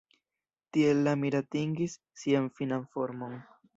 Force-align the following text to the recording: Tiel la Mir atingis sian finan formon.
Tiel 0.77 1.03
la 1.07 1.13
Mir 1.25 1.33
atingis 1.41 1.99
sian 2.23 2.49
finan 2.61 2.89
formon. 2.97 3.37